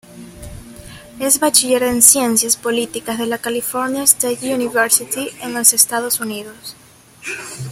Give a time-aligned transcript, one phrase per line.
[1.19, 6.75] Es Bachiller en Ciencias Políticas de la California State University en los Estados Unidos.